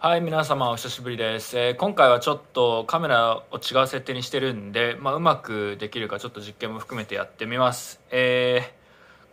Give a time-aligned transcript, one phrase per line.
[0.00, 8.00] はい皆様お久しぶりです、えー今回はちょっとカメラを違う設定にしてるんで、まあ、うまくできるかちょっと実験も含めてやってみます。
[8.12, 8.78] えー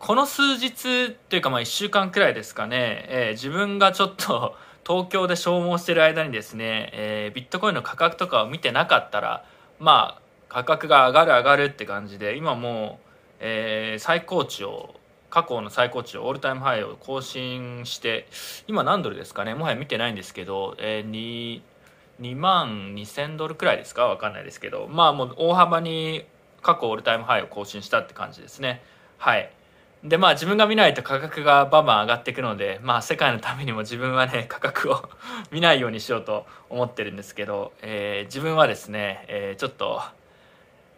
[0.00, 9.44] この数日っていうかまあ1週間くらいですかね、えー自分がちょっと 東京で消耗してる間にですね、えビットコインの価格とかを見てなかったら
[9.78, 14.96] まあ価格が上がる上がるって感じで今もう、えー最高値を
[15.30, 18.26] 過去の最高値オールタイムハイを更新して
[18.66, 19.54] 今何ドルですかね？
[19.54, 21.60] もはや見てないんですけど、えー、2,
[22.20, 24.06] 2万2000ドルくらいですか？
[24.06, 24.86] わかんないですけど。
[24.88, 26.24] まあもう大幅に
[26.62, 28.82] 過去オールタイムハイを更新したって感じですね。
[29.18, 29.50] はい。
[30.04, 35.08] でまあ自分が見ないと価格がバンバン上がっていくのでまあ世界のためにも自分はね 価格を
[35.50, 40.00] 見ないようにしようと思ってるんですけど、えー自分はですね、えーちょっと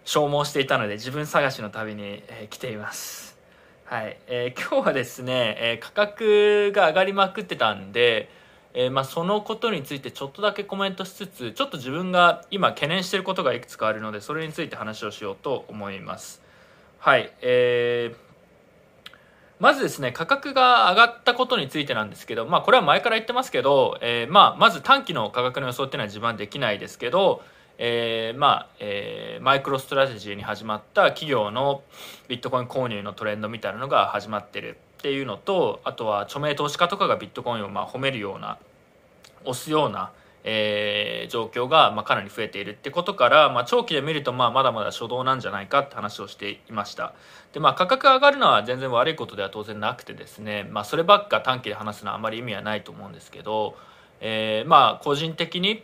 [0.05, 3.27] 消耗していたので自分探しの旅に、えー来ています。
[3.91, 8.28] はい、えー今日はですね、えー価格が上がりまくってたんで、
[8.74, 16.42] えーまあ、そのことについてちょっとだけコメントしつつちょっと自分が今懸念してることがいくつかあるのでそれについて話をしようと思います。
[16.98, 17.33] はい。
[17.41, 18.28] えー
[19.59, 27.42] まずですね価格が上がったことについてなんですけど、まあ、これは前から言ってますけど、えまあ、まず短期の価格の予想っていうのは自分はできないですけど、
[27.79, 31.83] えーまあえーマイクロストラテジーに始まった企業の
[32.27, 38.59] ビットコイン購入のトレンドみたいなのが始まってるっていうのとあとは著名投資家とかがビットコインをまあ褒めるような
[39.45, 40.11] 押すような、
[40.43, 47.12] えー状況がまあかなり増えているってことから、まあ、長期で見るとまあまだまだ初動なんじゃないかって話をしていました。
[47.53, 53.77] で、まあ、価格上がるのは全然悪いことでは当然なくてですね、まあ、そればっか短期で話すのはあまり意味はないと思うんですけど、
[54.21, 55.83] えーまあ個人的に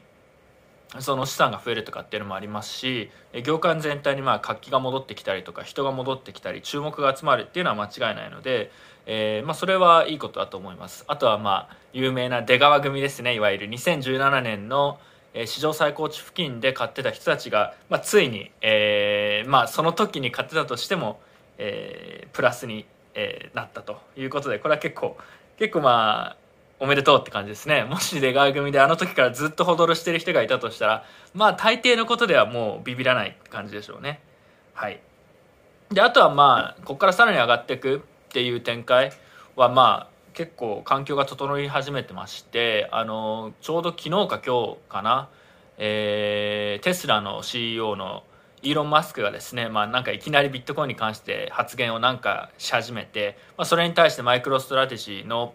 [1.00, 3.10] その資産が増えるとかっていうのもありますし
[3.44, 8.70] 業界全体にまあ活気が戻ってきたりとか人が戻ってきたり注目が集まるっていうのは間違いないので、
[9.06, 11.04] えーまあ、それはいいことだと思います。
[11.08, 13.34] あとはまあ有名な出川組ですね。
[13.34, 14.98] いわゆる2017年の
[15.46, 21.20] 史上最高値付近で買ってた人たちが、まあ、ついに、えーまあ、その時に買ってたとしても、
[21.58, 25.16] えープラスに、えなったということでこれは結構
[25.56, 26.36] 結構まあ
[26.84, 27.84] おめでとうって感じですね。
[27.84, 34.20] もし出川組であの時からずっとホドルしてる人がいたとしたらまあ大抵のことではもうビビらない感じでしょうね。
[34.74, 35.00] はい。
[35.90, 39.12] であとはまあここからさらに上がっていくっていう展開
[39.56, 45.28] はまあ結構環境が整い始めてましてあのちょうど昨日か今日かな、
[45.78, 48.24] えーテスラの CEO の
[48.62, 55.54] イーロン・マスクがですね、まあ、なんかいきなりビットコインに関して発言をなんかし始めて、まあ、それに対してマイクロストラテジーの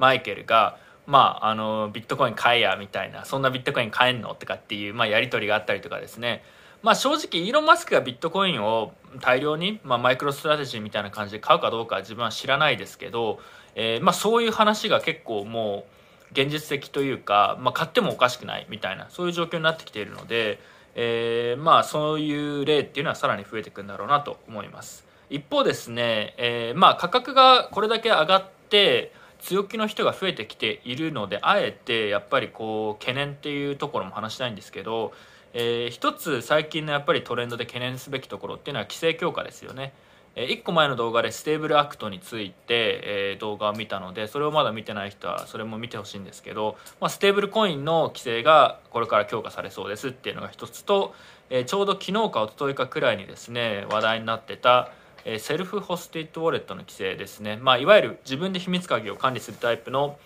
[0.00, 6.42] マイケルが、まあ、あのビットコイン買えやみたいなそんなビットコイン買えんのとかっていう、まあ、やり取りがあったりとかですね。
[6.82, 13.38] まあ正直イーロン・マスクがビットコインを大量に、まあ、マイクロストラテジーみたいな感じで買うかどうかは自分は知らないですけど、
[13.74, 15.84] えーまあ、そういう話が結構も
[16.30, 20.58] う現実的というか、まあ、買ってもおかしくないみたいなそういう状況になってきているので、
[20.94, 25.06] えーまあそういう例っていうのはさらに増えていくんだろうなと思います。
[25.28, 35.12] 一方ですね、えーまあ価格がこれだけ上がって強気の人が増えてきているのであえてやっぱりこう懸念っていうところも話したいんですけど、
[35.52, 39.92] えー一つ最近のやっぱりトレンドで懸念すべきところっていうのは規制強化ですよね。
[40.36, 51.14] え1個前の動画で STABLE Act について、え動画を見たのでそれをまだ見てない人はそれも見てほしいんですけど、まあ、ステーブルコインの規制がこれから強化されそうですっていうのが一つと、
[51.50, 54.92] えちょうど昨日か一昨日かくらいにですね話題になってた、
[55.24, 60.18] え self-hosted wallet の規制ですね、まあ、いわゆる自分で秘密鍵を管理するタイプの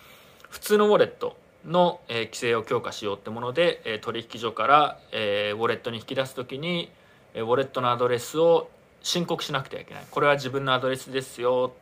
[0.49, 1.35] 普通のウォレット
[1.65, 6.91] の、え規制を強化しようってもので、え取引所から、えウォレットに引き出す時に、
[7.33, 8.69] えウォレットのアドレスを
[9.01, 10.03] 申告しなくてはいけない。
[10.09, 11.73] これは自分のアドレスですよ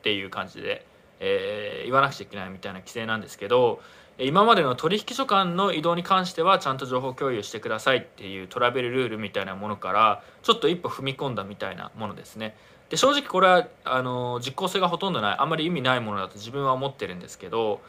[0.00, 0.84] っていう感じで、
[1.20, 3.80] え言わなくちゃいけないみたいな規制なんですけど
[4.24, 12.56] 今までの取引所間の移動に関してはちゃんと情報共有してくださいっていうトラベルルールみたいなものからちょっと一歩踏み込んだみたいなものですね。
[12.90, 17.80] で正直これはあの実効性がほとんどないあんまり意味ないものだと自分は思ってるんですけど、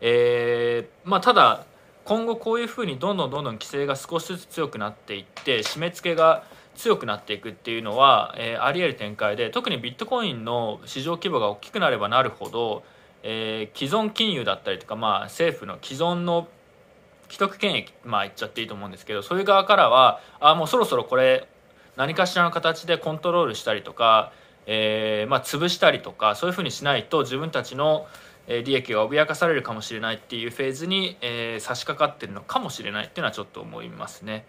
[0.00, 1.66] えーまあただ
[2.04, 6.44] 今後こういうふうにどんどんどんどん規制が少しずつ強くなっていって締め付けが
[6.74, 12.82] 強くなっていくっていうのは、えーあり得る展開で特にビットコインの市場規模が大きくなればなるほど、
[13.22, 16.48] えー既存金融だったりとか、まあ、政府の既存の
[17.28, 21.48] 既得権益まあ言っちゃっていいと思うんですけどそういう側からはあもうそろそろこれ
[21.96, 24.32] 何かしらの形でコントロールしたりとか、
[24.66, 28.06] えーまあ、潰したりとかそういうふうにしないと自分たちの
[28.48, 34.44] 利益が脅かされるかもしれないっていうフェーズに、えー差し掛かってるのかもしれないっていうのはちょっと思いますね。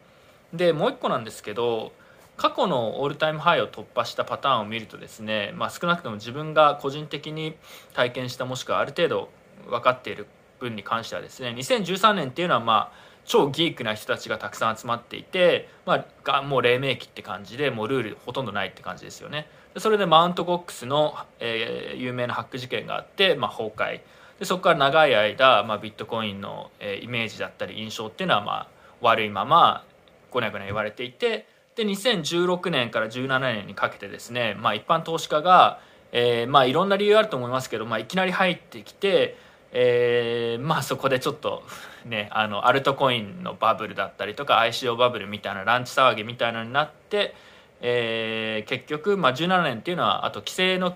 [0.52, 1.94] でもう一個なんですけど
[2.38, 7.56] 過去のオールタイムハイを突破したパターンを見るとですね、まあ、少なくとも自分が個人的に
[7.94, 9.30] 体験したもしくはある程度
[9.68, 10.28] 分かっている
[10.60, 19.48] 分に関してはですね2013年っていうのはまあ超ギークな人たちがたくさん集まっていて、まあ、もう黎明期って感じでもうルールほとんどないって感じですよね。
[19.78, 24.02] それでマウントゴックスの、えー、有名なハック事件があって、まあ、崩壊。
[24.40, 28.68] でそこから長い間、まあ、ビットコインの、えー、イメージだったり印象っていうのは、まあ、
[29.02, 29.86] 悪いまま
[30.32, 35.80] ごにゃごにゃ言われていてで2016年から17年にかけてですね、まあ、一般投資家が、
[36.12, 39.36] えー、まあいろんな理由あると思いますけど、まあ、いきなり入ってきて、
[39.72, 41.64] えー、まあそこでちょっと
[42.06, 47.34] ねあのアルトコインのバブルだったりとか ICO バブルみたいなランチ騒ぎみたいなのになって、
[47.82, 50.96] えー、結局、まあ、17年っていうのはあと規制の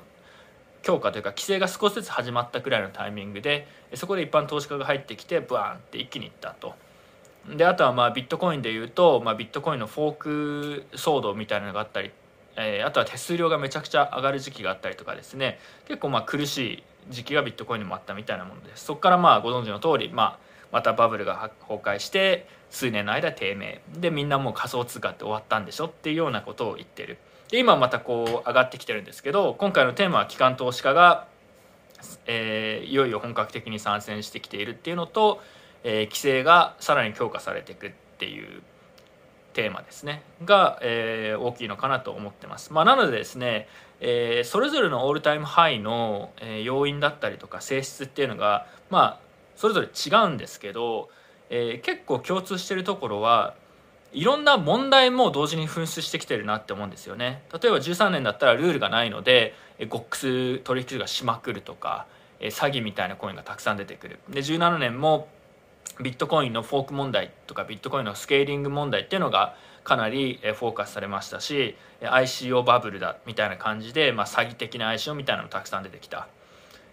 [0.84, 6.76] 強化というか規制が少しずつ始まったくらいのタイミングでそこで一般投資家が入ってきてブワーンって一気にいったと。
[7.56, 12.12] であとはまあビットコインでいうと、まあ、ビットコインのフォーク騒動みたいなのがあったり、
[12.58, 15.60] えー、あとは手数料がめちゃくちゃ上がる時期があったりとかですね。
[15.88, 18.86] 結構まあ苦しい時期がビットコインにもあったみたいなものです。
[18.86, 20.40] そこからまあご存知の通り、まあ、
[20.72, 23.82] またバブルが崩壊して数年の間低迷。
[23.98, 27.18] でみんなもう仮想通貨って終わったんでしょっていうようなことを言ってる。
[27.50, 31.28] で今またこう上がってきてるんですけど今回のテーマは機関投資家が、
[32.26, 35.42] えー、いよいよ本格的に参戦してきているっていうのと
[35.84, 38.62] えー、規制がさらに強化されていくっていう
[39.54, 42.72] テーマですねが、えー、大きいのかなと思ってます。
[42.74, 43.68] まあ、なのでですね、
[44.00, 49.20] えー、それぞれのオールタイムハイの、えー、要因だったりとか性質っていうのがまあ
[49.56, 51.10] それぞれ違うんですけど、
[51.50, 53.56] えー、結構共通してるところは
[54.14, 57.42] いろんな問題も同時に噴出してきてるなって思うんですよね。
[57.52, 62.06] 例えば13年だったらルールがないのでえゴックス取引所がしまくるとか
[62.40, 64.20] え詐欺みたいなコインがたくさん出てくる。
[64.30, 65.28] で17年も
[66.02, 76.28] ビットコインのフォーク問題とかビットコインのスケーリング問題っていうのがかなりフォーカスされましたし ICO バブルだみたいな感じで、まあ、詐欺的な ICO みたいなのたくさん出てきた、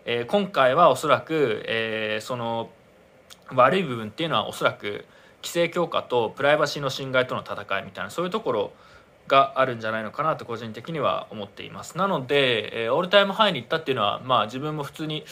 [0.05, 2.71] えー、今回はおそらく、えー、その
[3.53, 5.05] 悪い部分っていうのはおそらく
[5.43, 8.73] 規制強化とプライバシーの侵害との戦いみたいなそういうところ
[9.27, 11.97] があるんじゃないのかなと個人的には思っています。
[11.97, 15.25] なので、えー、オールタイムハイに行ったっていうのはまあ自分も普通に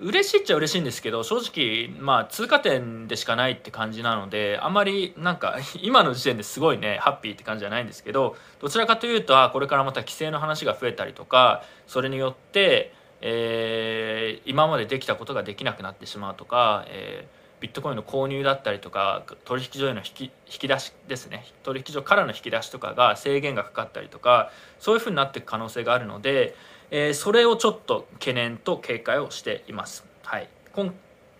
[0.00, 24.50] 嬉しいっちゃ嬉しいんですけど正直まあ通過点でしかないって感じなのであんまりなんか今の時点ですごいねハッピーって感じじゃないんですけどどちらかというとこれからまた規制の話が増えたりとかそれによって、えー、今までできたことができなくなってしまうとか、えー、ビットコインの購入だったりとか取引所への引き引き出しですね取引所からの引き出しとかが制限がかかったりとか
[24.80, 26.56] そういうふうになっていく可能性があるので。
[26.90, 30.04] えー、それをちょっと懸念と警戒をしています。
[30.22, 30.92] はい、今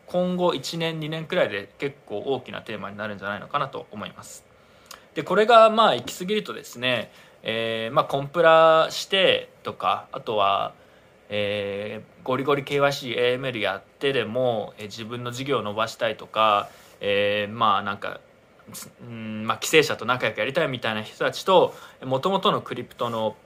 [0.06, 4.44] 今後1年2年くらいで結構大きなテーマになるんじゃないのかなと思います。
[5.14, 7.11] でこれがまあ行き過ぎるとですね、
[7.43, 10.75] えー、まあコンプラしてとかあとは、
[11.29, 16.69] えー、ゴリゴリ KYCAML やってでも、えー、自分の事業を伸ばしたいとか、
[17.00, 18.20] えー、まあなんか
[19.02, 23.37] うんまあ、規制者と仲良くやりたいみたいな人たちともともとのクリプトの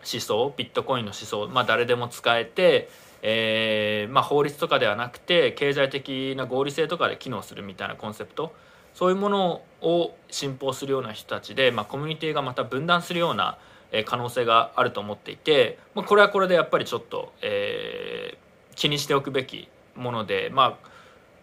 [0.00, 2.88] 思想ビットコインの思想、まあ、誰でも使えて、
[3.22, 8.54] えーまあ、法律とかではなくて経済的な合理性とかで機能するみたいなコンセプト。
[8.96, 13.58] そういうものを信奉するような人たちで、まあ、コミュニティがまた分断するような
[14.06, 20.88] 可能性があると思っていて、まあ、これはこれでやっぱりちょっと、えー、気にしておくべきもので、まあ、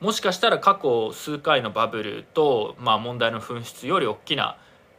[0.04, 4.58] もしかしたら過去数回のバブルと、まあ、問題の噴出より大きな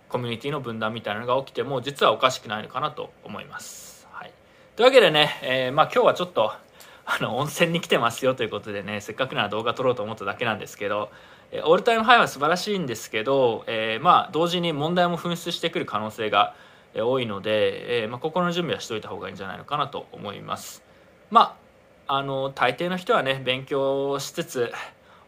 [0.09, 4.07] コミュニティの分断みたいなのが起きても実はおかしくないのかなと思います。
[4.13, 4.33] はい、
[4.77, 6.53] というわけでね、えー、まあ、今日はちょっと
[7.07, 11.11] あの温泉に来てますよということでねせっかくなら動画撮ろうと思っただけなんですけど、
[11.51, 16.55] えー、オールタイムハイは素晴らしいんですけど、えー、まあ同時に問題も噴出してくる可能性が
[16.97, 20.83] 多いので、えまあ、心の準備はしといた方がいいんじゃないのかなと思います。
[21.31, 21.65] まあ
[22.07, 24.73] あの大抵の人はね勉強しつつ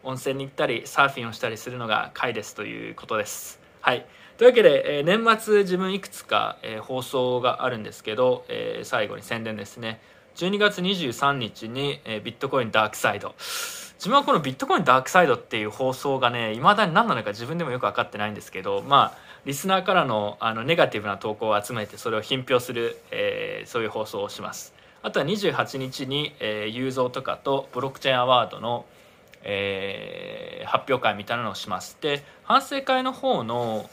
[0.03, 3.66] 温泉に行ったりサーフィンをしたりするのが快ですということです。
[3.87, 4.05] はい。
[4.37, 10.01] というわけで、えー、年末自分いくつか、えー、放送があるんですけど、えー、最後に宣伝ですね。
[10.35, 13.33] 12月23日に、え、ビットコインダークサイド。
[13.37, 24.73] 自分はこのビットコインダークサイドっていう放送がねいまだに何なのか自分でもよく分かってないんですけどまあリスナーからのあのネガティブな投稿を集めてそれを品評する、えー、そういう放送をします。
[25.01, 28.85] あとは28日に、えー、ユーゾーとかとブロックチェーンアワードの、
[29.43, 31.97] えー、発表会みたいなのをします。
[32.01, 33.89] で反省会の方の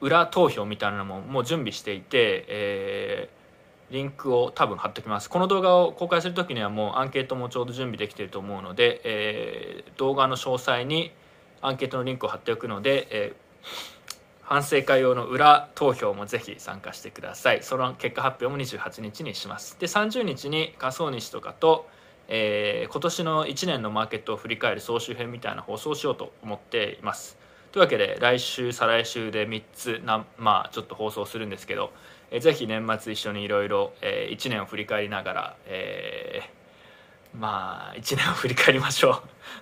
[0.00, 5.30] 裏投票みたいなのももう準備していて、えー、リンクを多分貼っておきます。
[5.30, 11.12] この動画を公開する時にはもうアンケートもちょうど準備できてると思うので、えー、動画の詳細に
[11.62, 13.36] アンケートのリンクを貼っておくので、えー、
[14.42, 17.62] 反省会用の裏投票もぜひ参加してください。
[17.62, 19.78] その結果発表も28日にします。
[19.80, 21.88] で30日に仮想西とかと
[22.28, 27.38] えー、今年の1年のマーケットを振り返る総集編みたいな放送をしようと思っています。
[27.72, 31.92] というわけで来週再来週で3つなまあちょっと放送するんですけど、
[32.30, 39.12] えー、ぜひ年末一緒にいろいろ1年を振り返りながら、えー、まあ1年を振り返りましょう。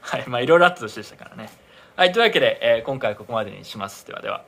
[0.01, 1.51] はいまあいろいろあった年でしたからね。
[1.97, 4.07] はいというわけで、えー、今回はここまでにします。
[4.07, 4.45] ではでは。